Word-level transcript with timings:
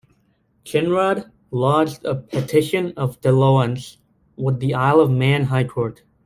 Kinrade 0.65 1.29
lodged 1.51 2.05
a 2.05 2.15
Petition 2.15 2.91
of 2.97 3.21
Doleance 3.21 3.99
with 4.35 4.59
the 4.59 4.73
Isle 4.73 4.99
of 4.99 5.11
Man 5.11 5.43
High 5.43 5.65
Court. 5.65 6.01